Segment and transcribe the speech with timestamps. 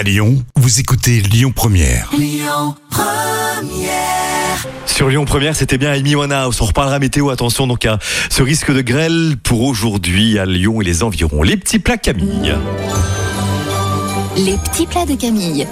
[0.00, 2.10] À Lyon, vous écoutez Lyon Première.
[4.86, 6.62] Sur Lyon Première, c'était bien Amy Winehouse.
[6.62, 7.28] On reparlera météo.
[7.28, 7.98] Attention donc à
[8.30, 11.42] ce risque de grêle pour aujourd'hui à Lyon et les environs.
[11.42, 12.54] Les petits plats Camille.
[14.38, 15.66] Les petits plats de Camille.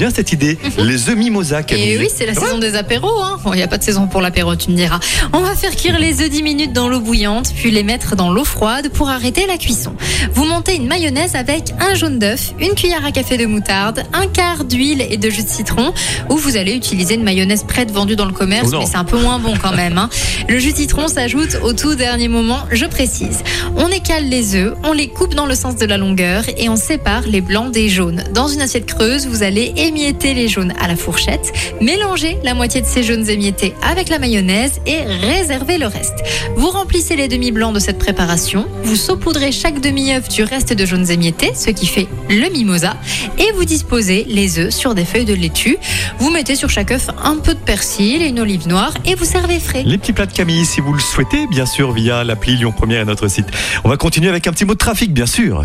[0.00, 0.56] Bien cette idée.
[0.78, 1.90] Les œufs mimosa Camille.
[1.90, 3.20] Et oui, c'est la saison des apéros.
[3.22, 3.38] Hein.
[3.44, 4.98] Bon, il n'y a pas de saison pour l'apéro, tu me diras.
[5.34, 8.32] On va faire cuire les œufs 10 minutes dans l'eau bouillante, puis les mettre dans
[8.32, 9.92] l'eau froide pour arrêter la cuisson.
[10.32, 14.26] Vous montez une mayonnaise avec un jaune d'œuf, une cuillère à café de moutarde, un
[14.26, 15.92] quart d'huile et de jus de citron,
[16.30, 19.04] ou vous allez utiliser une mayonnaise prête vendue dans le commerce, Oh mais c'est un
[19.04, 19.98] peu moins bon quand même.
[19.98, 20.08] hein.
[20.48, 23.42] Le jus de citron s'ajoute au tout dernier moment, je précise.
[23.76, 26.76] On écale les œufs, on les coupe dans le sens de la longueur et on
[26.76, 28.24] sépare les blancs des jaunes.
[28.32, 32.80] Dans une assiette creuse, vous allez émietter les jaunes à la fourchette, mélanger la moitié
[32.80, 36.22] de ces jaunes émiettés avec la mayonnaise et réserver le reste.
[36.54, 41.10] Vous remplissez les demi-blancs de cette préparation, vous saupoudrez chaque demi-œuf du reste de jaunes
[41.10, 42.96] émiettés, ce qui fait le mimosa,
[43.38, 45.76] et vous disposez les œufs sur des feuilles de laitue.
[46.20, 49.24] Vous mettez sur chaque œuf un peu de persil et une olive noire et vous
[49.24, 49.82] servez frais.
[49.84, 53.00] Les petits plats de Camille, si vous le souhaitez, bien sûr, via l'appli Lyon Première
[53.00, 53.46] et notre site.
[53.82, 55.64] On va continuer avec un petit mot de trafic, bien sûr.